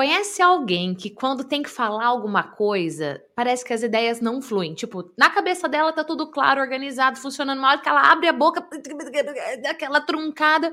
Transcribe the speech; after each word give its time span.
Conhece 0.00 0.40
alguém 0.40 0.94
que 0.94 1.10
quando 1.10 1.44
tem 1.44 1.62
que 1.62 1.68
falar 1.68 2.06
alguma 2.06 2.42
coisa, 2.42 3.22
parece 3.36 3.62
que 3.62 3.74
as 3.74 3.82
ideias 3.82 4.18
não 4.18 4.40
fluem? 4.40 4.72
Tipo, 4.72 5.12
na 5.14 5.28
cabeça 5.28 5.68
dela 5.68 5.92
tá 5.92 6.02
tudo 6.02 6.30
claro, 6.30 6.58
organizado, 6.58 7.18
funcionando, 7.18 7.60
na 7.60 7.68
hora 7.68 7.78
que 7.82 7.86
ela 7.86 8.10
abre 8.10 8.26
a 8.26 8.32
boca, 8.32 8.66
aquela 9.68 10.00
truncada, 10.00 10.72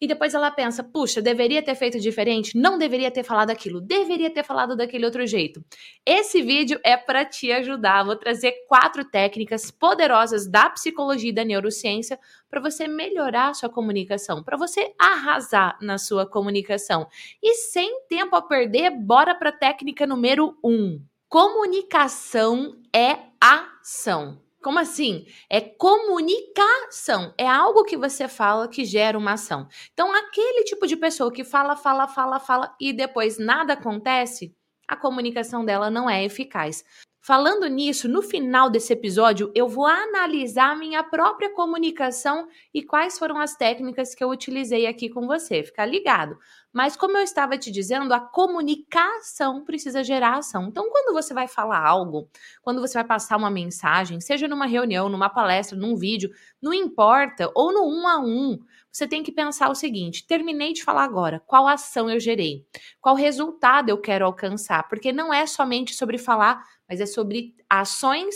e 0.00 0.06
depois 0.06 0.34
ela 0.34 0.50
pensa: 0.50 0.82
puxa, 0.82 1.20
deveria 1.20 1.62
ter 1.62 1.74
feito 1.74 1.98
diferente, 1.98 2.56
não 2.56 2.78
deveria 2.78 3.10
ter 3.10 3.22
falado 3.22 3.50
aquilo, 3.50 3.80
deveria 3.80 4.30
ter 4.30 4.44
falado 4.44 4.76
daquele 4.76 5.04
outro 5.04 5.26
jeito. 5.26 5.64
Esse 6.04 6.42
vídeo 6.42 6.80
é 6.84 6.96
para 6.96 7.24
te 7.24 7.50
ajudar. 7.52 8.04
Vou 8.04 8.16
trazer 8.16 8.52
quatro 8.68 9.04
técnicas 9.04 9.70
poderosas 9.70 10.46
da 10.46 10.70
psicologia 10.70 11.30
e 11.30 11.34
da 11.34 11.44
neurociência 11.44 12.18
para 12.48 12.60
você 12.60 12.88
melhorar 12.88 13.54
sua 13.54 13.68
comunicação, 13.68 14.42
para 14.42 14.56
você 14.56 14.92
arrasar 14.98 15.76
na 15.82 15.98
sua 15.98 16.26
comunicação. 16.26 17.06
E 17.42 17.54
sem 17.54 18.02
tempo 18.08 18.36
a 18.36 18.42
perder, 18.42 18.90
bora 18.90 19.34
para 19.34 19.52
técnica 19.52 20.06
número 20.06 20.56
um. 20.64 21.00
Comunicação 21.28 22.80
é 22.94 23.18
ação. 23.40 24.47
Como 24.62 24.78
assim? 24.78 25.24
É 25.48 25.60
comunicação. 25.60 27.32
É 27.38 27.46
algo 27.46 27.84
que 27.84 27.96
você 27.96 28.26
fala 28.26 28.68
que 28.68 28.84
gera 28.84 29.16
uma 29.16 29.32
ação. 29.32 29.68
Então, 29.92 30.12
aquele 30.12 30.64
tipo 30.64 30.86
de 30.86 30.96
pessoa 30.96 31.32
que 31.32 31.44
fala, 31.44 31.76
fala, 31.76 32.08
fala, 32.08 32.40
fala 32.40 32.74
e 32.80 32.92
depois 32.92 33.38
nada 33.38 33.74
acontece, 33.74 34.54
a 34.86 34.96
comunicação 34.96 35.64
dela 35.64 35.90
não 35.90 36.10
é 36.10 36.24
eficaz. 36.24 36.84
Falando 37.20 37.66
nisso, 37.66 38.08
no 38.08 38.22
final 38.22 38.70
desse 38.70 38.92
episódio, 38.92 39.52
eu 39.54 39.68
vou 39.68 39.84
analisar 39.86 40.78
minha 40.78 41.02
própria 41.02 41.52
comunicação 41.52 42.48
e 42.72 42.82
quais 42.82 43.18
foram 43.18 43.38
as 43.38 43.54
técnicas 43.54 44.14
que 44.14 44.24
eu 44.24 44.30
utilizei 44.30 44.86
aqui 44.86 45.10
com 45.10 45.26
você. 45.26 45.62
Fica 45.62 45.84
ligado. 45.84 46.38
Mas 46.72 46.96
como 46.96 47.18
eu 47.18 47.22
estava 47.22 47.58
te 47.58 47.70
dizendo, 47.70 48.14
a 48.14 48.20
comunicação 48.20 49.64
precisa 49.64 50.04
gerar 50.04 50.38
ação. 50.38 50.68
Então, 50.68 50.88
quando 50.90 51.12
você 51.12 51.34
vai 51.34 51.48
falar 51.48 51.84
algo, 51.84 52.30
quando 52.62 52.80
você 52.80 52.94
vai 52.94 53.04
passar 53.04 53.36
uma 53.36 53.50
mensagem, 53.50 54.20
seja 54.20 54.46
numa 54.46 54.66
reunião, 54.66 55.08
numa 55.08 55.28
palestra, 55.28 55.76
num 55.76 55.96
vídeo, 55.96 56.30
não 56.62 56.72
importa, 56.72 57.50
ou 57.54 57.72
no 57.72 57.84
um 57.84 58.06
a 58.06 58.20
um, 58.20 58.58
você 58.90 59.06
tem 59.06 59.22
que 59.22 59.32
pensar 59.32 59.70
o 59.70 59.74
seguinte: 59.74 60.26
terminei 60.26 60.72
de 60.72 60.82
falar 60.82 61.04
agora, 61.04 61.42
qual 61.46 61.66
ação 61.66 62.10
eu 62.10 62.18
gerei? 62.20 62.66
Qual 63.00 63.14
resultado 63.14 63.88
eu 63.90 63.98
quero 63.98 64.24
alcançar? 64.24 64.88
Porque 64.88 65.12
não 65.12 65.32
é 65.32 65.46
somente 65.46 65.94
sobre 65.94 66.18
falar, 66.18 66.62
mas 66.88 67.00
é 67.00 67.06
sobre 67.06 67.54
ações 67.68 68.34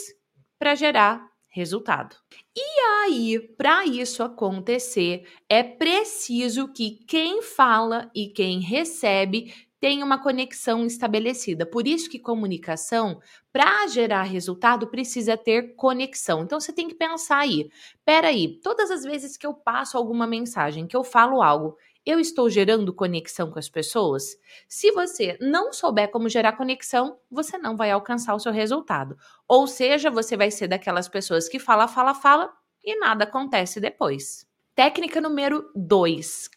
para 0.58 0.74
gerar 0.74 1.26
resultado. 1.50 2.16
E 2.56 2.80
aí, 3.04 3.38
para 3.56 3.84
isso 3.84 4.22
acontecer, 4.22 5.26
é 5.48 5.62
preciso 5.62 6.72
que 6.72 7.04
quem 7.06 7.42
fala 7.42 8.10
e 8.14 8.28
quem 8.28 8.60
recebe 8.60 9.52
tenha 9.78 10.04
uma 10.04 10.22
conexão 10.22 10.86
estabelecida. 10.86 11.66
Por 11.66 11.88
isso 11.88 12.08
que 12.08 12.18
comunicação, 12.18 13.20
para 13.52 13.86
gerar 13.88 14.22
resultado, 14.22 14.86
precisa 14.86 15.36
ter 15.36 15.74
conexão. 15.74 16.44
Então 16.44 16.60
você 16.60 16.72
tem 16.72 16.86
que 16.86 16.94
pensar 16.94 17.38
aí. 17.38 17.68
Peraí, 18.04 18.60
todas 18.62 18.92
as 18.92 19.02
vezes 19.02 19.36
que 19.36 19.44
eu 19.44 19.52
passo 19.52 19.98
alguma 19.98 20.24
mensagem, 20.24 20.86
que 20.86 20.96
eu 20.96 21.02
falo 21.02 21.42
algo, 21.42 21.76
eu 22.04 22.18
estou 22.18 22.50
gerando 22.50 22.92
conexão 22.92 23.50
com 23.50 23.58
as 23.58 23.68
pessoas? 23.68 24.36
Se 24.68 24.90
você 24.92 25.38
não 25.40 25.72
souber 25.72 26.10
como 26.10 26.28
gerar 26.28 26.56
conexão, 26.56 27.18
você 27.30 27.56
não 27.56 27.76
vai 27.76 27.90
alcançar 27.90 28.34
o 28.34 28.40
seu 28.40 28.52
resultado. 28.52 29.16
Ou 29.46 29.66
seja, 29.66 30.10
você 30.10 30.36
vai 30.36 30.50
ser 30.50 30.68
daquelas 30.68 31.08
pessoas 31.08 31.48
que 31.48 31.58
fala, 31.58 31.86
fala, 31.86 32.14
fala 32.14 32.52
e 32.84 32.98
nada 32.98 33.24
acontece 33.24 33.80
depois. 33.80 34.46
Técnica 34.74 35.20
número 35.20 35.70
2. 35.76 36.50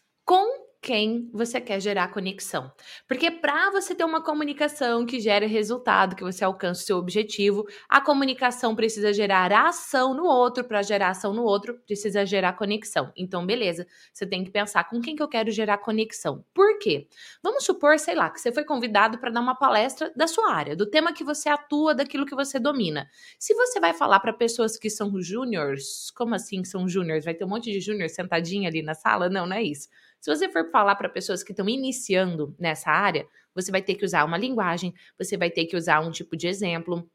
Quem 0.86 1.28
você 1.32 1.60
quer 1.60 1.80
gerar 1.80 2.12
conexão. 2.12 2.70
Porque 3.08 3.28
para 3.28 3.72
você 3.72 3.92
ter 3.92 4.04
uma 4.04 4.22
comunicação 4.22 5.04
que 5.04 5.18
gere 5.18 5.44
resultado, 5.46 6.14
que 6.14 6.22
você 6.22 6.44
alcance 6.44 6.84
o 6.84 6.86
seu 6.86 6.96
objetivo, 6.96 7.66
a 7.88 8.00
comunicação 8.00 8.72
precisa 8.72 9.12
gerar 9.12 9.52
ação 9.52 10.14
no 10.14 10.22
outro, 10.22 10.62
para 10.62 10.82
gerar 10.82 11.08
ação 11.08 11.34
no 11.34 11.42
outro, 11.42 11.74
precisa 11.84 12.24
gerar 12.24 12.52
conexão. 12.52 13.10
Então, 13.16 13.44
beleza, 13.44 13.84
você 14.12 14.24
tem 14.24 14.44
que 14.44 14.50
pensar 14.52 14.88
com 14.88 15.00
quem 15.00 15.16
que 15.16 15.22
eu 15.24 15.26
quero 15.26 15.50
gerar 15.50 15.78
conexão. 15.78 16.44
Por 16.54 16.78
quê? 16.78 17.08
Vamos 17.42 17.64
supor, 17.64 17.98
sei 17.98 18.14
lá, 18.14 18.30
que 18.30 18.40
você 18.40 18.52
foi 18.52 18.62
convidado 18.62 19.18
para 19.18 19.32
dar 19.32 19.40
uma 19.40 19.56
palestra 19.56 20.12
da 20.14 20.28
sua 20.28 20.52
área, 20.52 20.76
do 20.76 20.88
tema 20.88 21.12
que 21.12 21.24
você 21.24 21.48
atua, 21.48 21.96
daquilo 21.96 22.24
que 22.24 22.36
você 22.36 22.60
domina. 22.60 23.08
Se 23.40 23.54
você 23.54 23.80
vai 23.80 23.92
falar 23.92 24.20
para 24.20 24.32
pessoas 24.32 24.78
que 24.78 24.88
são 24.88 25.20
júniores, 25.20 26.12
como 26.12 26.36
assim 26.36 26.62
são 26.62 26.88
júniores? 26.88 27.24
Vai 27.24 27.34
ter 27.34 27.44
um 27.44 27.48
monte 27.48 27.72
de 27.72 27.80
júnior 27.80 28.08
sentadinho 28.08 28.68
ali 28.68 28.82
na 28.82 28.94
sala? 28.94 29.28
Não, 29.28 29.46
não 29.46 29.56
é 29.56 29.64
isso. 29.64 29.88
Se 30.26 30.34
você 30.34 30.48
for 30.48 30.68
falar 30.72 30.96
para 30.96 31.08
pessoas 31.08 31.44
que 31.44 31.52
estão 31.52 31.68
iniciando 31.68 32.52
nessa 32.58 32.90
área, 32.90 33.28
você 33.54 33.70
vai 33.70 33.80
ter 33.80 33.94
que 33.94 34.04
usar 34.04 34.24
uma 34.24 34.36
linguagem, 34.36 34.92
você 35.16 35.36
vai 35.36 35.48
ter 35.48 35.66
que 35.66 35.76
usar 35.76 36.00
um 36.00 36.10
tipo 36.10 36.36
de 36.36 36.48
exemplo, 36.48 37.08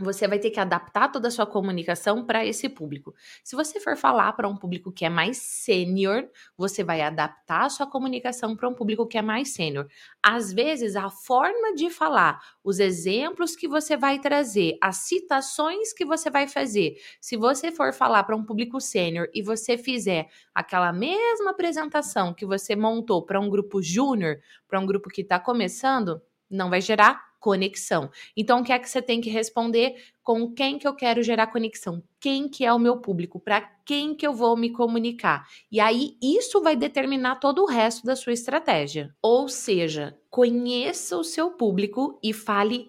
você 0.00 0.26
vai 0.26 0.38
ter 0.38 0.50
que 0.50 0.58
adaptar 0.58 1.10
toda 1.12 1.28
a 1.28 1.30
sua 1.30 1.46
comunicação 1.46 2.24
para 2.24 2.44
esse 2.44 2.68
público. 2.68 3.14
Se 3.44 3.54
você 3.54 3.78
for 3.78 3.96
falar 3.96 4.32
para 4.32 4.48
um 4.48 4.56
público 4.56 4.90
que 4.90 5.04
é 5.04 5.08
mais 5.08 5.38
sênior, 5.38 6.28
você 6.56 6.82
vai 6.82 7.00
adaptar 7.00 7.66
a 7.66 7.68
sua 7.68 7.86
comunicação 7.86 8.56
para 8.56 8.68
um 8.68 8.74
público 8.74 9.06
que 9.06 9.16
é 9.16 9.22
mais 9.22 9.54
sênior. 9.54 9.86
Às 10.22 10.52
vezes, 10.52 10.96
a 10.96 11.08
forma 11.10 11.74
de 11.74 11.90
falar, 11.90 12.40
os 12.62 12.80
exemplos 12.80 13.54
que 13.54 13.68
você 13.68 13.96
vai 13.96 14.18
trazer, 14.18 14.76
as 14.82 14.96
citações 14.96 15.92
que 15.92 16.04
você 16.04 16.28
vai 16.28 16.48
fazer, 16.48 16.96
se 17.20 17.36
você 17.36 17.70
for 17.70 17.92
falar 17.92 18.24
para 18.24 18.36
um 18.36 18.44
público 18.44 18.80
sênior 18.80 19.28
e 19.32 19.42
você 19.42 19.78
fizer 19.78 20.28
aquela 20.52 20.92
mesma 20.92 21.52
apresentação 21.52 22.34
que 22.34 22.44
você 22.44 22.74
montou 22.74 23.24
para 23.24 23.38
um 23.38 23.48
grupo 23.48 23.80
júnior, 23.80 24.40
para 24.66 24.80
um 24.80 24.86
grupo 24.86 25.08
que 25.08 25.20
está 25.20 25.38
começando, 25.38 26.20
não 26.50 26.68
vai 26.68 26.80
gerar 26.80 27.33
conexão. 27.44 28.10
Então, 28.34 28.60
o 28.60 28.64
que 28.64 28.72
é 28.72 28.78
que 28.78 28.88
você 28.88 29.02
tem 29.02 29.20
que 29.20 29.28
responder? 29.28 30.02
Com 30.22 30.50
quem 30.50 30.78
que 30.78 30.88
eu 30.88 30.94
quero 30.96 31.22
gerar 31.22 31.48
conexão? 31.48 32.02
Quem 32.18 32.48
que 32.48 32.64
é 32.64 32.72
o 32.72 32.78
meu 32.78 33.02
público? 33.02 33.38
Para 33.38 33.60
quem 33.84 34.14
que 34.14 34.26
eu 34.26 34.32
vou 34.32 34.56
me 34.56 34.70
comunicar? 34.70 35.46
E 35.70 35.78
aí, 35.78 36.16
isso 36.22 36.62
vai 36.62 36.74
determinar 36.74 37.36
todo 37.36 37.62
o 37.62 37.66
resto 37.66 38.06
da 38.06 38.16
sua 38.16 38.32
estratégia. 38.32 39.14
Ou 39.20 39.46
seja, 39.46 40.18
conheça 40.30 41.18
o 41.18 41.22
seu 41.22 41.50
público 41.50 42.18
e 42.22 42.32
fale 42.32 42.88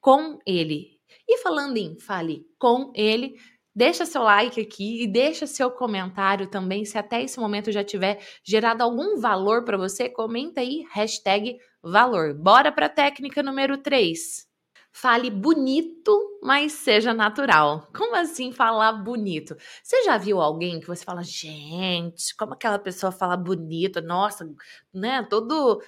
com 0.00 0.38
ele. 0.46 0.98
E 1.28 1.36
falando 1.36 1.76
em 1.76 1.98
fale 2.00 2.46
com 2.58 2.90
ele, 2.94 3.34
Deixa 3.72 4.04
seu 4.04 4.22
like 4.24 4.60
aqui 4.60 5.04
e 5.04 5.06
deixa 5.06 5.46
seu 5.46 5.70
comentário 5.70 6.48
também. 6.48 6.84
Se 6.84 6.98
até 6.98 7.22
esse 7.22 7.38
momento 7.38 7.70
já 7.70 7.84
tiver 7.84 8.20
gerado 8.42 8.82
algum 8.82 9.20
valor 9.20 9.64
para 9.64 9.76
você, 9.76 10.08
comenta 10.08 10.60
aí, 10.60 10.84
hashtag 10.90 11.56
valor. 11.82 12.34
Bora 12.34 12.72
para 12.72 12.86
a 12.86 12.90
técnica 12.90 13.42
número 13.42 13.78
3. 13.78 14.48
Fale 14.92 15.30
bonito, 15.30 16.38
mas 16.42 16.72
seja 16.72 17.14
natural. 17.14 17.88
Como 17.94 18.16
assim 18.16 18.50
falar 18.52 18.92
bonito? 18.92 19.56
Você 19.82 20.02
já 20.02 20.18
viu 20.18 20.40
alguém 20.40 20.80
que 20.80 20.86
você 20.86 21.04
fala, 21.04 21.22
gente, 21.22 22.34
como 22.36 22.54
aquela 22.54 22.78
pessoa 22.78 23.12
fala 23.12 23.36
bonito? 23.36 24.00
Nossa, 24.00 24.48
né? 24.92 25.22
Todo 25.30 25.80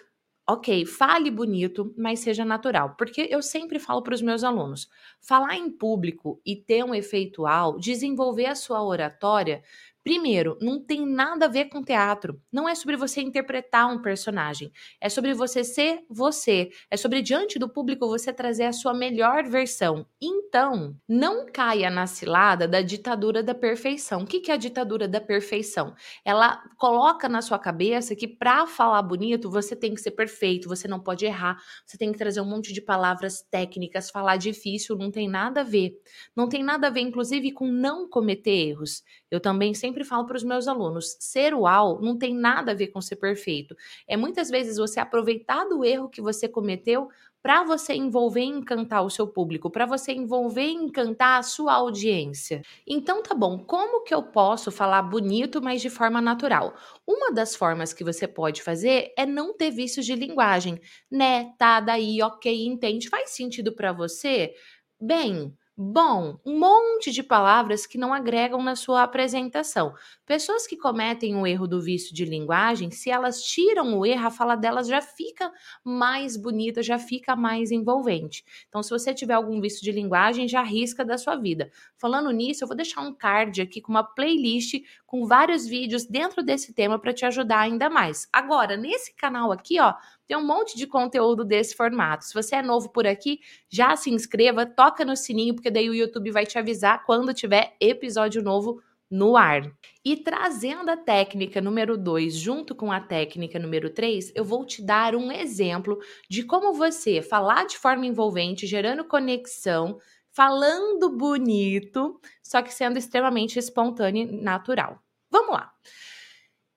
Ok, 0.48 0.84
fale 0.86 1.30
bonito, 1.30 1.94
mas 1.96 2.18
seja 2.20 2.44
natural. 2.44 2.96
Porque 2.96 3.28
eu 3.30 3.40
sempre 3.40 3.78
falo 3.78 4.02
para 4.02 4.14
os 4.14 4.20
meus 4.22 4.42
alunos: 4.42 4.88
falar 5.20 5.56
em 5.56 5.70
público 5.70 6.40
e 6.44 6.56
ter 6.56 6.84
um 6.84 6.94
efeitual, 6.94 7.78
desenvolver 7.78 8.46
a 8.46 8.54
sua 8.56 8.82
oratória, 8.82 9.62
Primeiro, 10.04 10.58
não 10.60 10.84
tem 10.84 11.06
nada 11.06 11.46
a 11.46 11.48
ver 11.48 11.66
com 11.66 11.80
teatro. 11.82 12.40
Não 12.52 12.68
é 12.68 12.74
sobre 12.74 12.96
você 12.96 13.20
interpretar 13.20 13.88
um 13.88 14.02
personagem. 14.02 14.72
É 15.00 15.08
sobre 15.08 15.32
você 15.32 15.62
ser 15.62 16.00
você. 16.10 16.70
É 16.90 16.96
sobre, 16.96 17.22
diante 17.22 17.56
do 17.56 17.68
público, 17.68 18.08
você 18.08 18.32
trazer 18.32 18.64
a 18.64 18.72
sua 18.72 18.92
melhor 18.92 19.44
versão. 19.44 20.04
Então, 20.20 20.96
não 21.08 21.46
caia 21.46 21.88
na 21.88 22.06
cilada 22.08 22.66
da 22.66 22.80
ditadura 22.82 23.44
da 23.44 23.54
perfeição. 23.54 24.22
O 24.22 24.26
que 24.26 24.50
é 24.50 24.54
a 24.54 24.56
ditadura 24.56 25.06
da 25.06 25.20
perfeição? 25.20 25.94
Ela 26.24 26.60
coloca 26.78 27.28
na 27.28 27.40
sua 27.40 27.58
cabeça 27.58 28.16
que 28.16 28.26
para 28.26 28.66
falar 28.66 29.02
bonito, 29.02 29.48
você 29.50 29.76
tem 29.76 29.94
que 29.94 30.00
ser 30.00 30.12
perfeito, 30.12 30.68
você 30.68 30.88
não 30.88 30.98
pode 30.98 31.24
errar, 31.24 31.56
você 31.86 31.96
tem 31.96 32.10
que 32.10 32.18
trazer 32.18 32.40
um 32.40 32.44
monte 32.48 32.72
de 32.72 32.80
palavras 32.80 33.42
técnicas, 33.50 34.10
falar 34.10 34.36
difícil, 34.36 34.96
não 34.96 35.12
tem 35.12 35.28
nada 35.28 35.60
a 35.60 35.64
ver. 35.64 35.92
Não 36.34 36.48
tem 36.48 36.62
nada 36.64 36.88
a 36.88 36.90
ver, 36.90 37.00
inclusive, 37.00 37.52
com 37.52 37.68
não 37.68 38.08
cometer 38.08 38.50
erros. 38.50 39.02
Eu 39.30 39.40
também 39.40 39.74
sempre 39.74 39.91
falo 40.04 40.24
para 40.26 40.36
os 40.36 40.44
meus 40.44 40.66
alunos: 40.66 41.16
ser 41.20 41.54
uau 41.54 42.00
não 42.00 42.16
tem 42.18 42.34
nada 42.34 42.72
a 42.72 42.74
ver 42.74 42.88
com 42.88 43.00
ser 43.00 43.16
perfeito. 43.16 43.76
É 44.08 44.16
muitas 44.16 44.48
vezes 44.50 44.76
você 44.76 44.98
aproveitar 45.00 45.64
do 45.64 45.84
erro 45.84 46.08
que 46.08 46.20
você 46.20 46.48
cometeu 46.48 47.08
para 47.42 47.64
você 47.64 47.92
envolver 47.94 48.40
e 48.40 48.44
encantar 48.46 49.04
o 49.04 49.10
seu 49.10 49.26
público, 49.26 49.68
para 49.68 49.84
você 49.84 50.12
envolver 50.12 50.62
e 50.62 50.72
encantar 50.74 51.40
a 51.40 51.42
sua 51.42 51.74
audiência. 51.74 52.62
Então 52.86 53.20
tá 53.22 53.34
bom, 53.34 53.58
como 53.58 54.04
que 54.04 54.14
eu 54.14 54.22
posso 54.22 54.70
falar 54.70 55.02
bonito, 55.02 55.60
mas 55.60 55.82
de 55.82 55.90
forma 55.90 56.20
natural? 56.20 56.74
Uma 57.06 57.32
das 57.32 57.56
formas 57.56 57.92
que 57.92 58.04
você 58.04 58.28
pode 58.28 58.62
fazer 58.62 59.12
é 59.18 59.26
não 59.26 59.56
ter 59.56 59.70
vícios 59.72 60.06
de 60.06 60.14
linguagem, 60.14 60.80
né? 61.10 61.52
Tá 61.58 61.80
daí, 61.80 62.22
OK, 62.22 62.64
entende, 62.64 63.08
faz 63.08 63.30
sentido 63.30 63.72
para 63.72 63.92
você? 63.92 64.54
Bem, 65.00 65.52
Bom, 65.84 66.38
um 66.46 66.60
monte 66.60 67.10
de 67.10 67.24
palavras 67.24 67.86
que 67.86 67.98
não 67.98 68.14
agregam 68.14 68.62
na 68.62 68.76
sua 68.76 69.02
apresentação. 69.02 69.92
Pessoas 70.24 70.64
que 70.64 70.76
cometem 70.76 71.34
o 71.34 71.44
erro 71.44 71.66
do 71.66 71.80
vício 71.82 72.14
de 72.14 72.24
linguagem, 72.24 72.92
se 72.92 73.10
elas 73.10 73.42
tiram 73.42 73.98
o 73.98 74.06
erro, 74.06 74.28
a 74.28 74.30
fala 74.30 74.54
delas 74.54 74.86
já 74.86 75.02
fica 75.02 75.50
mais 75.84 76.36
bonita, 76.36 76.84
já 76.84 77.00
fica 77.00 77.34
mais 77.34 77.72
envolvente. 77.72 78.44
Então, 78.68 78.80
se 78.80 78.90
você 78.90 79.12
tiver 79.12 79.34
algum 79.34 79.60
vício 79.60 79.82
de 79.82 79.90
linguagem, 79.90 80.46
já 80.46 80.62
risca 80.62 81.04
da 81.04 81.18
sua 81.18 81.34
vida. 81.34 81.68
Falando 81.98 82.30
nisso, 82.30 82.62
eu 82.62 82.68
vou 82.68 82.76
deixar 82.76 83.00
um 83.00 83.12
card 83.12 83.60
aqui 83.60 83.80
com 83.80 83.90
uma 83.90 84.04
playlist 84.04 84.84
com 85.04 85.26
vários 85.26 85.66
vídeos 85.66 86.06
dentro 86.06 86.44
desse 86.44 86.72
tema 86.72 86.96
para 86.96 87.12
te 87.12 87.26
ajudar 87.26 87.58
ainda 87.58 87.90
mais. 87.90 88.28
Agora, 88.32 88.76
nesse 88.76 89.16
canal 89.16 89.50
aqui, 89.50 89.80
ó, 89.80 89.94
tem 90.26 90.36
um 90.36 90.46
monte 90.46 90.76
de 90.76 90.86
conteúdo 90.86 91.44
desse 91.44 91.74
formato. 91.74 92.24
Se 92.24 92.34
você 92.34 92.56
é 92.56 92.62
novo 92.62 92.88
por 92.90 93.06
aqui, 93.06 93.40
já 93.68 93.96
se 93.96 94.10
inscreva, 94.10 94.64
toca 94.66 95.04
no 95.04 95.16
sininho, 95.16 95.54
porque 95.54 95.70
daí 95.70 95.88
o 95.88 95.94
YouTube 95.94 96.30
vai 96.30 96.46
te 96.46 96.58
avisar 96.58 97.04
quando 97.04 97.34
tiver 97.34 97.76
episódio 97.80 98.42
novo 98.42 98.80
no 99.12 99.36
ar. 99.36 99.70
E 100.02 100.16
trazendo 100.16 100.90
a 100.90 100.96
técnica 100.96 101.60
número 101.60 101.98
2 101.98 102.34
junto 102.34 102.74
com 102.74 102.90
a 102.90 102.98
técnica 102.98 103.58
número 103.58 103.90
3, 103.90 104.32
eu 104.34 104.42
vou 104.42 104.64
te 104.64 104.82
dar 104.82 105.14
um 105.14 105.30
exemplo 105.30 105.98
de 106.30 106.42
como 106.42 106.72
você 106.72 107.20
falar 107.20 107.66
de 107.66 107.76
forma 107.76 108.06
envolvente, 108.06 108.66
gerando 108.66 109.04
conexão, 109.04 109.98
falando 110.30 111.14
bonito, 111.14 112.18
só 112.42 112.62
que 112.62 112.72
sendo 112.72 112.96
extremamente 112.96 113.58
espontâneo 113.58 114.22
e 114.22 114.42
natural. 114.42 114.98
Vamos 115.30 115.52
lá. 115.52 115.70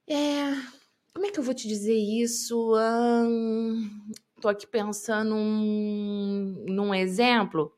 É, 0.07 0.51
como 1.15 1.25
é 1.25 1.31
que 1.31 1.39
eu 1.39 1.43
vou 1.43 1.53
te 1.53 1.65
dizer 1.65 1.95
isso? 1.95 2.75
Hum, 2.75 3.89
tô 4.41 4.49
aqui 4.49 4.67
pensando 4.67 5.33
num, 5.33 6.65
num 6.67 6.93
exemplo. 6.93 7.73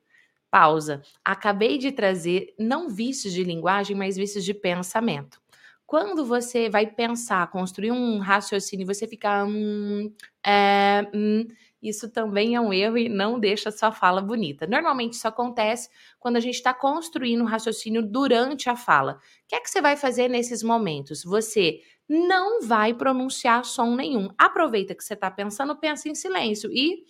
Pausa. 0.49 1.03
Acabei 1.23 1.77
de 1.77 1.91
trazer 1.91 2.55
não 2.57 2.89
vícios 2.89 3.33
de 3.33 3.43
linguagem, 3.43 3.95
mas 3.95 4.17
vícios 4.17 4.43
de 4.43 4.53
pensamento. 4.53 5.39
Quando 5.85 6.25
você 6.25 6.69
vai 6.69 6.87
pensar, 6.87 7.49
construir 7.51 7.91
um 7.91 8.17
raciocínio, 8.19 8.85
você 8.87 9.07
fica. 9.07 9.45
Hum, 9.45 10.11
é, 10.45 11.07
hum, 11.13 11.45
isso 11.81 12.09
também 12.09 12.55
é 12.55 12.61
um 12.61 12.73
erro 12.73 12.97
e 12.97 13.07
não 13.07 13.39
deixa 13.39 13.71
sua 13.71 13.91
fala 13.91 14.21
bonita. 14.21 14.65
Normalmente 14.65 15.13
isso 15.13 15.27
acontece 15.27 15.89
quando 16.19 16.37
a 16.37 16.39
gente 16.39 16.55
está 16.55 16.73
construindo 16.73 17.41
um 17.41 17.47
raciocínio 17.47 18.01
durante 18.01 18.69
a 18.69 18.75
fala. 18.75 19.13
O 19.13 19.47
que 19.47 19.55
é 19.55 19.59
que 19.59 19.69
você 19.69 19.81
vai 19.81 19.95
fazer 19.95 20.27
nesses 20.27 20.63
momentos? 20.63 21.23
Você 21.23 21.79
não 22.09 22.61
vai 22.61 22.93
pronunciar 22.93 23.63
som 23.65 23.95
nenhum. 23.95 24.29
Aproveita 24.37 24.95
que 24.95 25.03
você 25.03 25.13
está 25.13 25.29
pensando, 25.29 25.75
pensa 25.75 26.09
em 26.09 26.15
silêncio 26.15 26.71
e 26.71 27.03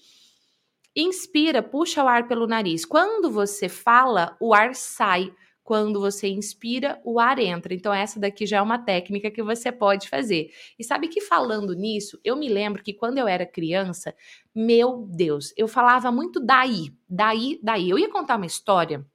inspira, 0.95 1.61
puxa 1.61 2.03
o 2.03 2.07
ar 2.07 2.27
pelo 2.27 2.47
nariz. 2.47 2.83
Quando 2.83 3.29
você 3.29 3.69
fala, 3.69 4.35
o 4.39 4.53
ar 4.53 4.73
sai. 4.73 5.31
Quando 5.67 5.99
você 5.99 6.29
inspira, 6.29 6.97
o 7.03 7.19
ar 7.19 7.39
entra. 7.39 7.73
Então, 7.73 7.93
essa 7.93 8.17
daqui 8.21 8.45
já 8.45 8.59
é 8.59 8.61
uma 8.61 8.79
técnica 8.79 9.29
que 9.29 9.43
você 9.43 9.69
pode 9.69 10.07
fazer. 10.07 10.49
E 10.79 10.83
sabe 10.83 11.09
que 11.09 11.19
falando 11.19 11.75
nisso, 11.75 12.17
eu 12.23 12.37
me 12.37 12.47
lembro 12.47 12.81
que 12.81 12.93
quando 12.93 13.17
eu 13.17 13.27
era 13.27 13.45
criança, 13.45 14.15
meu 14.55 15.05
Deus, 15.09 15.53
eu 15.57 15.67
falava 15.67 16.09
muito 16.09 16.39
daí, 16.39 16.93
daí, 17.09 17.59
daí. 17.61 17.89
Eu 17.89 17.99
ia 17.99 18.09
contar 18.09 18.37
uma 18.37 18.45
história 18.45 19.05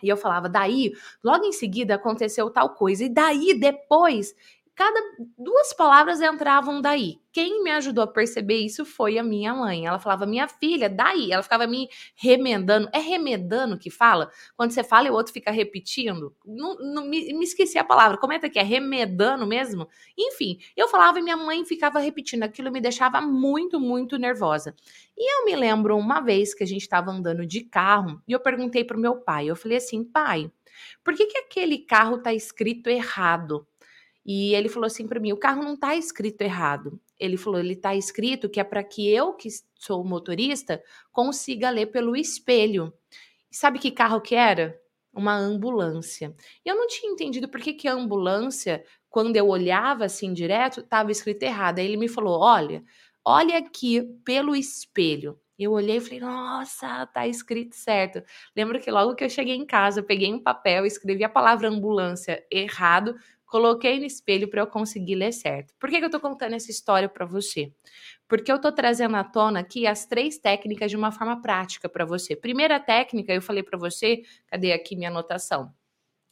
e 0.00 0.08
eu 0.08 0.16
falava, 0.16 0.48
daí, 0.48 0.92
logo 1.20 1.44
em 1.44 1.50
seguida 1.50 1.96
aconteceu 1.96 2.48
tal 2.48 2.76
coisa, 2.76 3.02
e 3.02 3.08
daí 3.08 3.58
depois 3.58 4.32
cada 4.78 5.00
duas 5.36 5.72
palavras 5.72 6.20
entravam 6.20 6.80
daí. 6.80 7.18
Quem 7.32 7.64
me 7.64 7.70
ajudou 7.72 8.04
a 8.04 8.06
perceber 8.06 8.58
isso 8.58 8.84
foi 8.84 9.18
a 9.18 9.24
minha 9.24 9.52
mãe. 9.52 9.84
Ela 9.84 9.98
falava, 9.98 10.24
minha 10.24 10.46
filha, 10.46 10.88
daí. 10.88 11.32
Ela 11.32 11.42
ficava 11.42 11.66
me 11.66 11.88
remendando. 12.14 12.88
É 12.92 13.00
remendando 13.00 13.76
que 13.76 13.90
fala? 13.90 14.30
Quando 14.56 14.70
você 14.70 14.84
fala 14.84 15.08
e 15.08 15.10
o 15.10 15.14
outro 15.14 15.32
fica 15.32 15.50
repetindo? 15.50 16.32
Não, 16.46 16.76
não 16.76 17.04
me, 17.08 17.34
me, 17.34 17.42
esqueci 17.42 17.76
a 17.76 17.82
palavra. 17.82 18.18
Comenta 18.18 18.46
aqui, 18.46 18.56
é 18.56 18.62
remedando 18.62 19.44
mesmo? 19.48 19.88
Enfim, 20.16 20.60
eu 20.76 20.86
falava 20.86 21.18
e 21.18 21.22
minha 21.22 21.36
mãe 21.36 21.64
ficava 21.64 21.98
repetindo. 21.98 22.44
Aquilo 22.44 22.70
me 22.70 22.80
deixava 22.80 23.20
muito, 23.20 23.80
muito 23.80 24.16
nervosa. 24.16 24.76
E 25.16 25.40
eu 25.40 25.44
me 25.44 25.56
lembro 25.56 25.98
uma 25.98 26.20
vez 26.20 26.54
que 26.54 26.62
a 26.62 26.66
gente 26.68 26.82
estava 26.82 27.10
andando 27.10 27.44
de 27.44 27.62
carro 27.62 28.22
e 28.28 28.32
eu 28.32 28.38
perguntei 28.38 28.84
pro 28.84 28.96
meu 28.96 29.16
pai. 29.16 29.48
Eu 29.48 29.56
falei 29.56 29.78
assim, 29.78 30.04
pai, 30.04 30.52
por 31.02 31.14
que, 31.14 31.26
que 31.26 31.38
aquele 31.38 31.78
carro 31.78 32.18
tá 32.18 32.32
escrito 32.32 32.88
errado? 32.88 33.66
E 34.30 34.54
ele 34.54 34.68
falou 34.68 34.86
assim 34.86 35.06
para 35.06 35.18
mim: 35.18 35.32
o 35.32 35.38
carro 35.38 35.62
não 35.62 35.72
está 35.72 35.96
escrito 35.96 36.42
errado. 36.42 37.00
Ele 37.18 37.38
falou: 37.38 37.58
ele 37.58 37.72
está 37.72 37.96
escrito 37.96 38.50
que 38.50 38.60
é 38.60 38.64
para 38.64 38.84
que 38.84 39.08
eu, 39.08 39.32
que 39.32 39.48
sou 39.74 40.04
motorista, 40.04 40.82
consiga 41.10 41.70
ler 41.70 41.86
pelo 41.86 42.14
espelho. 42.14 42.92
Sabe 43.50 43.78
que 43.78 43.90
carro 43.90 44.20
que 44.20 44.34
era? 44.34 44.78
Uma 45.14 45.34
ambulância. 45.34 46.36
E 46.62 46.68
eu 46.68 46.76
não 46.76 46.86
tinha 46.86 47.10
entendido 47.10 47.48
por 47.48 47.58
que, 47.58 47.72
que 47.72 47.88
a 47.88 47.94
ambulância, 47.94 48.84
quando 49.08 49.34
eu 49.34 49.48
olhava 49.48 50.04
assim 50.04 50.34
direto, 50.34 50.80
estava 50.80 51.10
escrito 51.10 51.42
errado. 51.44 51.78
Aí 51.78 51.86
ele 51.86 51.96
me 51.96 52.06
falou: 52.06 52.38
olha, 52.38 52.84
olha 53.24 53.56
aqui 53.56 54.02
pelo 54.26 54.54
espelho. 54.54 55.40
Eu 55.58 55.72
olhei 55.72 55.96
e 55.96 56.00
falei, 56.00 56.20
nossa, 56.20 57.04
tá 57.06 57.26
escrito 57.26 57.74
certo. 57.74 58.22
Lembro 58.54 58.78
que 58.78 58.90
logo 58.92 59.16
que 59.16 59.24
eu 59.24 59.28
cheguei 59.28 59.56
em 59.56 59.66
casa, 59.66 59.98
eu 59.98 60.04
peguei 60.04 60.32
um 60.32 60.40
papel, 60.40 60.86
escrevi 60.86 61.24
a 61.24 61.28
palavra 61.28 61.68
ambulância 61.68 62.46
errado, 62.48 63.16
coloquei 63.48 63.98
no 63.98 64.04
espelho 64.04 64.48
para 64.48 64.60
eu 64.60 64.66
conseguir 64.66 65.14
ler 65.14 65.32
certo. 65.32 65.74
Por 65.78 65.88
que, 65.88 65.98
que 65.98 66.04
eu 66.04 66.08
estou 66.08 66.20
contando 66.20 66.54
essa 66.54 66.70
história 66.70 67.08
para 67.08 67.26
você? 67.26 67.72
Porque 68.28 68.52
eu 68.52 68.56
estou 68.56 68.70
trazendo 68.70 69.16
à 69.16 69.24
tona 69.24 69.60
aqui 69.60 69.86
as 69.86 70.06
três 70.06 70.38
técnicas 70.38 70.90
de 70.90 70.96
uma 70.96 71.10
forma 71.10 71.40
prática 71.40 71.88
para 71.88 72.04
você. 72.04 72.36
Primeira 72.36 72.78
técnica, 72.78 73.32
eu 73.32 73.42
falei 73.42 73.62
para 73.62 73.78
você, 73.78 74.22
cadê 74.46 74.72
aqui 74.72 74.94
minha 74.94 75.08
anotação? 75.08 75.72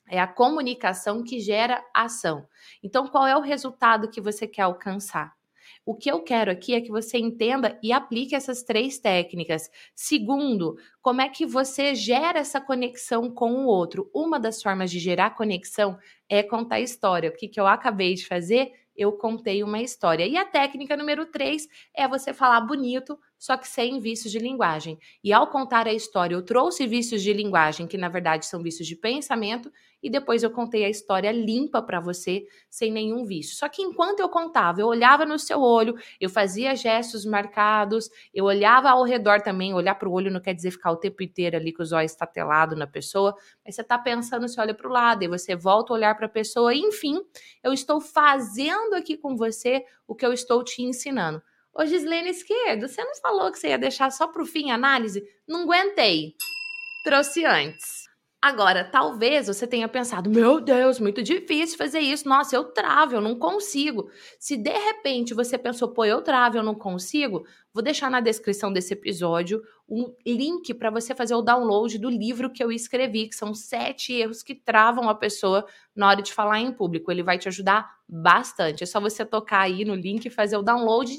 É 0.09 0.21
a 0.21 0.27
comunicação 0.27 1.25
que 1.25 1.41
gera 1.41 1.85
ação. 1.93 2.47
Então, 2.83 3.09
qual 3.09 3.27
é 3.27 3.37
o 3.37 3.41
resultado 3.41 4.09
que 4.09 4.21
você 4.21 4.47
quer 4.47 4.63
alcançar? 4.63 5.36
O 5.85 5.95
que 5.95 6.11
eu 6.11 6.21
quero 6.23 6.51
aqui 6.51 6.75
é 6.75 6.81
que 6.81 6.91
você 6.91 7.19
entenda 7.19 7.79
e 7.83 7.93
aplique 7.93 8.35
essas 8.35 8.63
três 8.63 8.99
técnicas. 8.99 9.71
Segundo, 9.95 10.77
como 11.01 11.21
é 11.21 11.29
que 11.29 11.47
você 11.47 11.95
gera 11.95 12.39
essa 12.39 12.61
conexão 12.61 13.31
com 13.31 13.53
o 13.53 13.67
outro? 13.67 14.11
Uma 14.15 14.39
das 14.39 14.63
formas 14.63 14.91
de 14.91 14.99
gerar 14.99 15.31
conexão 15.37 15.99
é 16.29 16.43
contar 16.43 16.81
história. 16.81 17.31
O 17.31 17.33
que, 17.33 17.49
que 17.49 17.61
eu 17.61 17.67
acabei 17.67 18.15
de 18.15 18.27
fazer? 18.27 18.73
Eu 18.97 19.13
contei 19.13 19.63
uma 19.63 19.81
história. 19.81 20.27
E 20.27 20.37
a 20.37 20.45
técnica 20.45 20.97
número 20.97 21.27
três 21.27 21.69
é 21.95 22.09
você 22.09 22.33
falar 22.33 22.61
bonito, 22.63 23.19
só 23.39 23.57
que 23.57 23.69
sem 23.69 24.01
vícios 24.01 24.33
de 24.33 24.39
linguagem. 24.39 24.99
E 25.23 25.33
ao 25.33 25.49
contar 25.49 25.87
a 25.87 25.93
história, 25.93 26.35
eu 26.35 26.43
trouxe 26.43 26.87
vícios 26.87 27.23
de 27.23 27.33
linguagem, 27.33 27.87
que 27.87 27.99
na 27.99 28.09
verdade 28.09 28.47
são 28.47 28.63
vícios 28.63 28.87
de 28.87 28.97
pensamento, 28.97 29.71
e 30.03 30.11
depois 30.11 30.43
eu 30.43 30.51
contei 30.51 30.85
a 30.85 30.89
história 30.89 31.33
limpa 31.33 31.83
para 31.83 32.01
você, 32.01 32.47
sem 32.71 32.93
nenhum 32.93 33.25
vício. 33.25 33.57
Só 33.57 33.69
que 33.69 33.83
enquanto 33.83 34.21
eu 34.21 34.29
contava, 34.29 34.81
eu 34.81 34.87
olhava 34.87 35.25
no 35.25 35.39
seu 35.39 35.61
olho, 35.61 35.97
eu 36.21 36.31
fazia 36.31 36.75
gestos 36.77 37.25
marcados, 37.25 38.09
eu 38.33 38.45
olhava 38.45 38.91
ao 38.91 39.03
redor 39.05 39.41
também. 39.41 39.75
Olhar 39.75 39.95
para 39.97 40.09
o 40.09 40.13
olho 40.13 40.31
não 40.31 40.41
quer 40.41 40.55
dizer 40.55 40.71
ficar 40.71 40.93
o 40.93 40.97
tempo 40.97 41.23
inteiro 41.23 41.57
ali 41.57 41.73
com 41.73 41.83
os 41.83 41.93
olhos 41.93 42.13
estatelado 42.13 42.77
na 42.77 42.87
pessoa, 42.87 43.35
mas 43.65 43.75
você 43.75 43.83
está 43.83 43.99
pensando, 43.99 44.49
você 44.49 44.61
olha 44.61 44.75
para 44.75 44.89
o 44.89 44.93
lado, 44.93 45.25
e 45.25 45.29
você 45.29 45.57
volta 45.57 45.93
a 45.93 45.97
olhar 45.97 46.15
para 46.15 46.27
a 46.27 46.31
pessoa, 46.31 46.75
enfim, 46.75 47.21
eu 47.63 47.73
estou 47.73 48.01
fazendo 48.01 48.95
aqui 48.95 49.17
com 49.17 49.37
você 49.37 49.85
o 50.07 50.15
que 50.15 50.25
eu 50.25 50.33
estou 50.33 50.63
te 50.63 50.83
ensinando. 50.83 51.43
Ô 51.79 51.85
Gislene 51.85 52.31
Esquerdo, 52.31 52.89
você 52.89 53.05
não 53.05 53.15
falou 53.17 53.53
que 53.53 53.59
você 53.59 53.69
ia 53.69 53.79
deixar 53.79 54.11
só 54.11 54.27
para 54.27 54.41
o 54.41 54.47
fim 54.47 54.71
a 54.71 54.75
análise? 54.75 55.23
Não 55.47 55.65
aguentei. 55.65 56.35
Trouxe 57.05 57.45
antes. 57.45 58.07
Agora, 58.41 58.83
talvez 58.83 59.47
você 59.47 59.67
tenha 59.67 59.87
pensado: 59.87 60.31
meu 60.31 60.59
Deus, 60.59 60.99
muito 60.99 61.23
difícil 61.23 61.77
fazer 61.77 62.01
isso. 62.01 62.27
Nossa, 62.27 62.57
eu 62.57 62.65
travo, 62.65 63.17
eu 63.17 63.21
não 63.21 63.35
consigo. 63.39 64.09
Se 64.39 64.57
de 64.57 64.71
repente 64.71 65.35
você 65.35 65.59
pensou, 65.59 65.89
pô, 65.89 66.07
eu 66.07 66.23
travo, 66.23 66.57
eu 66.57 66.63
não 66.63 66.75
consigo, 66.75 67.47
vou 67.75 67.83
deixar 67.83 68.11
na 68.11 68.21
descrição 68.21 68.73
desse 68.73 68.95
episódio 68.95 69.63
um 69.87 70.15
link 70.25 70.73
para 70.73 70.91
você 70.91 71.15
fazer 71.15 71.35
o 71.35 71.43
download 71.43 71.99
do 71.99 72.09
livro 72.09 72.51
que 72.51 72.65
eu 72.65 72.73
escrevi, 72.73 73.29
que 73.29 73.35
são 73.37 73.53
sete 73.53 74.15
erros 74.15 74.43
que 74.43 74.55
travam 74.55 75.11
a 75.11 75.15
pessoa 75.15 75.67
na 75.95 76.09
hora 76.09 76.23
de 76.23 76.33
falar 76.33 76.59
em 76.59 76.73
público. 76.73 77.11
Ele 77.11 77.23
vai 77.23 77.37
te 77.37 77.49
ajudar 77.49 77.97
bastante. 78.09 78.83
É 78.83 78.87
só 78.87 78.99
você 78.99 79.27
tocar 79.27 79.61
aí 79.61 79.85
no 79.85 79.95
link 79.95 80.25
e 80.25 80.31
fazer 80.31 80.57
o 80.57 80.63
download. 80.63 81.13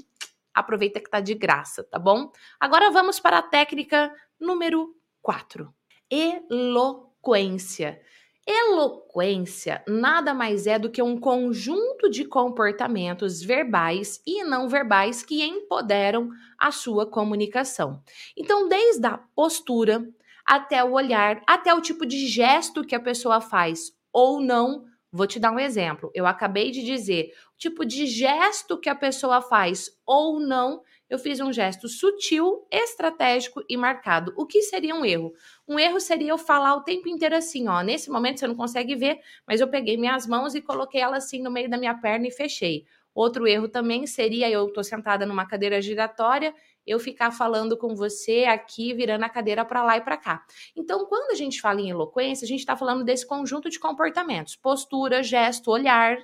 Aproveita 0.60 1.00
que 1.00 1.10
tá 1.10 1.20
de 1.20 1.34
graça, 1.34 1.84
tá 1.84 2.00
bom? 2.00 2.32
Agora 2.60 2.92
vamos 2.92 3.20
para 3.20 3.40
a 3.40 3.44
técnica 3.44 4.14
número 4.40 4.96
4. 5.22 5.74
Elo 6.10 7.08
eloquência. 7.28 8.00
Eloquência 8.46 9.84
nada 9.86 10.34
mais 10.34 10.66
é 10.66 10.80
do 10.80 10.90
que 10.90 11.02
um 11.02 11.20
conjunto 11.20 12.10
de 12.10 12.24
comportamentos 12.24 13.42
verbais 13.42 14.22
e 14.26 14.42
não 14.46 14.70
verbais 14.70 15.22
que 15.22 15.44
empoderam 15.44 16.30
a 16.58 16.72
sua 16.72 17.06
comunicação. 17.06 18.02
Então, 18.38 18.70
desde 18.70 19.06
a 19.06 19.18
postura 19.18 20.08
até 20.46 20.82
o 20.82 20.94
olhar, 20.94 21.42
até 21.46 21.74
o 21.74 21.82
tipo 21.82 22.06
de 22.06 22.26
gesto 22.26 22.86
que 22.86 22.96
a 22.96 23.02
pessoa 23.02 23.42
faz 23.42 23.92
ou 24.14 24.40
não. 24.40 24.86
Vou 25.12 25.26
te 25.26 25.40
dar 25.40 25.52
um 25.52 25.60
exemplo. 25.60 26.12
Eu 26.14 26.26
acabei 26.28 26.70
de 26.72 26.84
dizer 26.84 27.32
o 27.54 27.58
tipo 27.58 27.86
de 27.86 28.06
gesto 28.06 28.80
que 28.80 28.90
a 28.90 28.96
pessoa 28.96 29.42
faz 29.42 29.90
ou 30.06 30.40
não 30.40 30.82
eu 31.10 31.18
fiz 31.18 31.40
um 31.40 31.54
gesto 31.54 31.88
sutil, 31.88 32.68
estratégico 32.70 33.64
e 33.70 33.78
marcado. 33.78 34.34
O 34.36 34.46
que 34.46 34.62
seria 34.62 34.94
um 34.94 35.06
erro? 35.06 35.34
Um 35.68 35.80
erro 35.80 36.00
seria 36.02 36.32
eu 36.32 36.38
falar 36.38 36.76
o 36.76 36.84
tempo 36.84 37.08
inteiro 37.08 37.36
assim, 37.36 37.68
ó. 37.70 37.82
Nesse 37.82 38.10
momento 38.10 38.40
você 38.40 38.48
não 38.48 38.56
consegue 38.56 38.94
ver, 38.96 39.20
mas 39.48 39.62
eu 39.62 39.70
peguei 39.70 39.96
minhas 39.98 40.28
mãos 40.28 40.54
e 40.54 40.62
coloquei 40.62 41.00
elas 41.00 41.24
assim 41.26 41.42
no 41.42 41.50
meio 41.50 41.70
da 41.70 41.78
minha 41.78 41.96
perna 41.96 42.28
e 42.28 42.32
fechei. 42.32 42.86
Outro 43.16 43.48
erro 43.48 43.70
também 43.70 44.06
seria 44.06 44.50
eu 44.50 44.72
tô 44.72 44.84
sentada 44.84 45.26
numa 45.26 45.48
cadeira 45.48 45.82
giratória, 45.82 46.54
eu 46.88 47.00
ficar 47.00 47.32
falando 47.32 47.76
com 47.78 47.94
você 47.94 48.46
aqui, 48.46 48.94
virando 48.94 49.26
a 49.26 49.30
cadeira 49.30 49.66
para 49.66 49.84
lá 49.84 49.98
e 49.98 50.02
para 50.02 50.16
cá. 50.16 50.46
Então, 50.76 51.06
quando 51.06 51.32
a 51.32 51.36
gente 51.36 51.60
fala 51.60 51.82
em 51.82 51.90
eloquência, 51.90 52.46
a 52.46 52.48
gente 52.48 52.62
está 52.62 52.78
falando 52.78 53.04
desse 53.04 53.28
conjunto 53.28 53.70
de 53.70 53.80
comportamentos: 53.80 54.56
postura, 54.56 55.22
gesto, 55.22 55.70
olhar, 55.70 56.18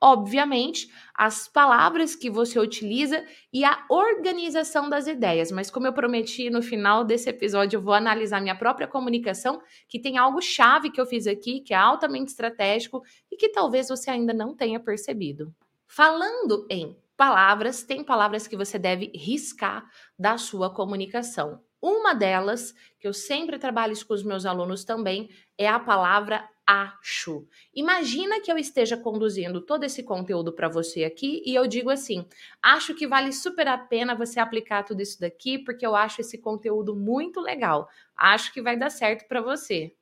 obviamente, 0.00 0.92
as 1.14 1.48
palavras 1.48 2.16
que 2.16 2.28
você 2.28 2.58
utiliza 2.58 3.24
e 3.52 3.64
a 3.64 3.84
organização 3.88 4.88
das 4.88 5.06
ideias. 5.06 5.52
Mas, 5.52 5.70
como 5.70 5.86
eu 5.86 5.92
prometi 5.92 6.50
no 6.50 6.62
final 6.62 7.04
desse 7.04 7.30
episódio, 7.30 7.76
eu 7.76 7.82
vou 7.82 7.94
analisar 7.94 8.40
minha 8.40 8.56
própria 8.56 8.88
comunicação, 8.88 9.60
que 9.88 10.00
tem 10.00 10.18
algo 10.18 10.40
chave 10.40 10.90
que 10.90 11.00
eu 11.00 11.06
fiz 11.06 11.26
aqui, 11.26 11.60
que 11.60 11.72
é 11.72 11.76
altamente 11.76 12.30
estratégico 12.30 13.02
e 13.30 13.36
que 13.36 13.48
talvez 13.48 13.88
você 13.88 14.10
ainda 14.10 14.34
não 14.34 14.54
tenha 14.54 14.80
percebido. 14.80 15.54
Falando 15.86 16.66
em 16.68 16.96
palavras, 17.18 17.82
tem 17.82 18.04
palavras 18.04 18.46
que 18.46 18.56
você 18.56 18.78
deve 18.78 19.10
riscar 19.12 19.84
da 20.16 20.38
sua 20.38 20.72
comunicação. 20.72 21.60
Uma 21.82 22.14
delas, 22.14 22.72
que 22.98 23.08
eu 23.08 23.12
sempre 23.12 23.58
trabalho 23.58 23.94
com 24.06 24.14
os 24.14 24.22
meus 24.22 24.46
alunos 24.46 24.84
também, 24.84 25.28
é 25.58 25.68
a 25.68 25.80
palavra 25.80 26.48
acho. 26.64 27.48
Imagina 27.74 28.40
que 28.40 28.52
eu 28.52 28.56
esteja 28.56 28.96
conduzindo 28.96 29.60
todo 29.60 29.82
esse 29.84 30.02
conteúdo 30.02 30.52
para 30.52 30.68
você 30.68 31.02
aqui 31.04 31.42
e 31.44 31.54
eu 31.54 31.66
digo 31.66 31.90
assim: 31.90 32.24
acho 32.62 32.94
que 32.94 33.06
vale 33.06 33.32
super 33.32 33.66
a 33.66 33.78
pena 33.78 34.14
você 34.14 34.38
aplicar 34.38 34.84
tudo 34.84 35.02
isso 35.02 35.18
daqui, 35.20 35.58
porque 35.58 35.84
eu 35.84 35.96
acho 35.96 36.20
esse 36.20 36.38
conteúdo 36.38 36.94
muito 36.94 37.40
legal. 37.40 37.88
Acho 38.16 38.52
que 38.52 38.62
vai 38.62 38.78
dar 38.78 38.90
certo 38.90 39.26
para 39.26 39.40
você. 39.40 39.92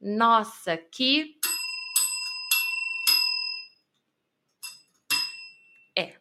Nossa, 0.00 0.76
que 0.76 1.38
é. 5.96 6.16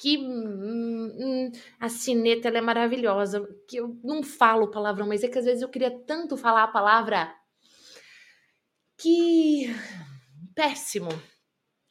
Que 0.00 0.16
hum, 0.16 1.12
hum, 1.18 1.52
a 1.78 1.88
cineta 1.90 2.48
é 2.48 2.60
maravilhosa. 2.60 3.46
Que 3.68 3.76
eu 3.76 3.98
não 4.02 4.22
falo 4.22 4.70
palavrão, 4.70 5.06
mas 5.06 5.22
é 5.22 5.28
que 5.28 5.38
às 5.38 5.44
vezes 5.44 5.62
eu 5.62 5.68
queria 5.68 5.90
tanto 5.90 6.36
falar 6.36 6.64
a 6.64 6.68
palavra 6.68 7.34
que 8.96 9.66
péssimo 10.54 11.10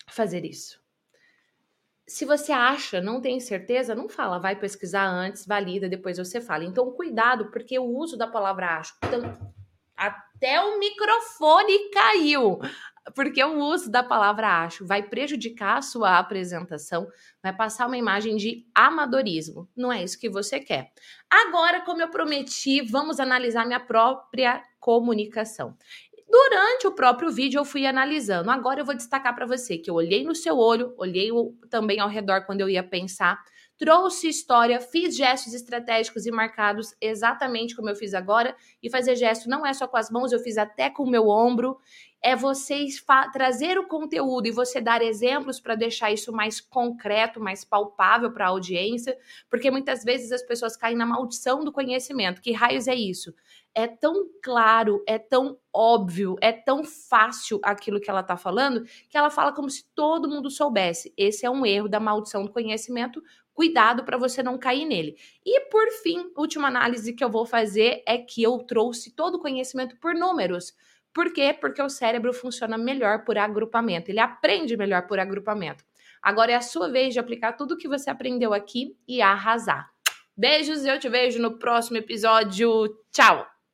fazer 0.08 0.44
isso. 0.46 0.80
Se 2.08 2.26
você 2.26 2.52
acha, 2.52 3.00
não 3.00 3.22
tem 3.22 3.40
certeza, 3.40 3.94
não 3.94 4.10
fala, 4.10 4.40
vai 4.40 4.56
pesquisar 4.56 5.06
antes, 5.06 5.46
valida, 5.46 5.88
depois 5.88 6.18
você 6.18 6.42
fala. 6.42 6.64
Então, 6.64 6.92
cuidado, 6.92 7.52
porque 7.52 7.78
o 7.78 7.86
uso 7.86 8.18
da 8.18 8.26
palavra 8.26 8.78
acho, 8.78 8.98
até 9.96 10.60
o 10.62 10.80
microfone 10.80 11.90
caiu, 11.92 12.60
porque 13.16 13.44
o 13.44 13.60
uso 13.60 13.90
da 13.90 14.04
palavra 14.04 14.64
acho 14.64 14.86
vai 14.86 15.04
prejudicar 15.04 15.78
a 15.78 15.82
sua 15.82 16.18
apresentação, 16.18 17.08
vai 17.42 17.56
passar 17.56 17.88
uma 17.88 17.98
imagem 17.98 18.36
de 18.36 18.66
amadorismo. 18.74 19.70
Não 19.76 19.92
é 19.92 20.04
isso 20.04 20.20
que 20.20 20.30
você 20.30 20.60
quer. 20.60 20.92
Agora, 21.30 21.82
como 21.82 22.02
eu 22.02 22.10
prometi, 22.10 22.82
vamos 22.82 23.20
analisar 23.20 23.66
minha 23.66 23.80
própria 23.80 24.64
comunicação. 24.80 25.76
Durante 26.30 26.86
o 26.86 26.92
próprio 26.92 27.32
vídeo 27.32 27.60
eu 27.60 27.66
fui 27.66 27.88
analisando. 27.88 28.52
Agora 28.52 28.82
eu 28.82 28.86
vou 28.86 28.96
destacar 28.96 29.34
para 29.34 29.48
você 29.48 29.80
que 29.80 29.90
eu 29.90 29.96
olhei 29.96 30.24
no 30.24 30.36
seu 30.36 30.58
olho, 30.58 30.94
olhei 30.96 31.30
também 31.72 32.00
ao 32.00 32.08
redor 32.08 32.46
quando 32.46 32.62
eu 32.62 32.70
ia 32.70 32.84
pensar, 32.84 33.44
trouxe 33.80 34.28
história, 34.28 34.80
fiz 34.80 35.16
gestos 35.16 35.54
estratégicos 35.54 36.28
e 36.28 36.32
marcados 36.32 36.94
exatamente 37.02 37.76
como 37.76 37.90
eu 37.90 37.96
fiz 37.96 38.14
agora. 38.14 38.56
E 38.84 38.92
fazer 38.92 39.16
gesto 39.16 39.50
não 39.50 39.66
é 39.66 39.74
só 39.74 39.88
com 39.88 39.98
as 39.98 40.12
mãos, 40.12 40.32
eu 40.32 40.40
fiz 40.40 40.58
até 40.58 40.90
com 40.90 41.04
o 41.04 41.10
meu 41.10 41.30
ombro. 41.30 41.80
É 42.22 42.36
você 42.36 42.86
trazer 43.32 43.78
o 43.78 43.88
conteúdo 43.88 44.48
e 44.48 44.52
você 44.52 44.82
dar 44.82 45.02
exemplos 45.02 45.60
para 45.60 45.76
deixar 45.76 46.12
isso 46.12 46.32
mais 46.34 46.60
concreto, 46.60 47.40
mais 47.40 47.64
palpável 47.64 48.32
para 48.32 48.46
a 48.46 48.50
audiência, 48.50 49.18
porque 49.50 49.72
muitas 49.72 50.04
vezes 50.04 50.32
as 50.32 50.44
pessoas 50.44 50.76
caem 50.76 50.98
na 50.98 51.06
maldição 51.06 51.64
do 51.64 51.72
conhecimento. 51.72 52.42
Que 52.42 52.52
raios 52.52 52.88
é 52.88 52.96
isso? 52.96 53.34
é 53.74 53.88
tão 53.88 54.28
claro, 54.44 55.04
é 55.08 55.18
tão 55.18 55.58
óbvio, 55.74 56.36
é 56.42 56.52
tão 56.52 56.84
fácil 56.84 57.60
aquilo 57.64 58.00
que 58.00 58.10
ela 58.10 58.22
está 58.22 58.36
falando, 58.36 58.84
que 59.10 59.18
ela 59.18 59.30
fala 59.30 59.54
como 59.54 59.70
se 59.70 59.86
todo 59.96 60.30
mundo 60.30 60.50
soubesse. 60.50 61.14
Esse 61.16 61.46
é 61.46 61.50
um 61.50 61.66
erro 61.66 61.88
da 61.88 62.00
maldição 62.00 62.44
do 62.44 62.52
conhecimento. 62.52 63.22
Cuidado 63.54 64.04
para 64.04 64.18
você 64.18 64.42
não 64.42 64.58
cair 64.58 64.86
nele. 64.86 65.16
E 65.46 65.62
por 65.70 65.88
fim, 66.02 66.32
última 66.36 66.68
análise 66.68 67.14
que 67.14 67.24
eu 67.24 67.30
vou 67.30 67.46
fazer 67.46 68.02
é 68.06 68.18
que 68.18 68.42
eu 68.42 68.58
trouxe 68.60 69.12
todo 69.12 69.36
o 69.36 69.40
conhecimento 69.40 69.98
por 69.98 70.16
números. 70.16 70.74
Por 71.14 71.34
quê? 71.34 71.58
Porque 71.60 71.82
o 71.82 71.90
cérebro 71.90 72.34
funciona 72.34 72.78
melhor 72.78 73.24
por 73.24 73.38
agrupamento, 73.38 74.12
ele 74.12 74.20
aprende 74.20 74.78
melhor 74.78 75.08
por 75.08 75.20
agrupamento. 75.20 75.84
Agora 76.22 76.52
é 76.52 76.56
a 76.56 76.62
sua 76.62 76.90
vez 76.90 77.14
de 77.14 77.20
aplicar 77.20 77.54
tudo 77.54 77.74
o 77.74 77.78
que 77.78 77.88
você 77.88 78.10
aprendeu 78.10 78.54
aqui 78.54 78.96
e 79.08 79.22
arrasar. 79.22 79.90
Beijos 80.36 80.86
e 80.86 80.90
eu 80.90 81.00
te 81.00 81.10
vejo 81.10 81.42
no 81.42 81.58
próximo 81.58 81.98
episódio. 81.98 82.88
Tchau! 83.12 83.59